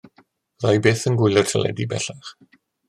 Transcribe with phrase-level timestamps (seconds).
[0.63, 2.35] Fydda i byth yn gwylio'r teledu bellach.